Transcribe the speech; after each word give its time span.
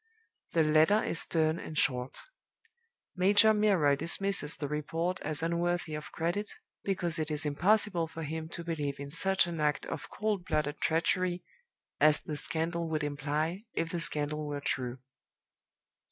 "The 0.53 0.63
letter 0.63 1.03
is 1.03 1.19
stern 1.19 1.59
and 1.59 1.77
short. 1.77 2.17
Major 3.15 3.53
Milroy 3.53 3.95
dismisses 3.95 4.55
the 4.55 4.67
report 4.67 5.19
as 5.19 5.43
unworthy 5.43 5.93
of 5.93 6.11
credit, 6.11 6.49
because 6.83 7.19
it 7.19 7.29
is 7.29 7.45
impossible 7.45 8.07
for 8.07 8.23
him 8.23 8.49
to 8.49 8.63
believe 8.63 8.99
in 8.99 9.11
such 9.11 9.45
an 9.45 9.61
act 9.61 9.85
of 9.85 10.09
'cold 10.09 10.43
blooded 10.43 10.79
treachery,' 10.79 11.43
as 11.99 12.19
the 12.21 12.35
scandal 12.35 12.89
would 12.89 13.03
imply, 13.03 13.65
if 13.75 13.91
the 13.91 13.99
scandal 13.99 14.47
were 14.47 14.59
true. 14.61 14.97